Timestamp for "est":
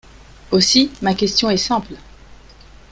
1.51-1.57